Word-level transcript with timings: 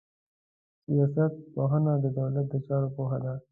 سياست 0.83 1.33
پوهنه 1.53 1.93
د 2.03 2.05
دولت 2.17 2.45
د 2.49 2.55
چارو 2.67 2.87
پوهه 2.95 3.17
ده. 3.23 3.33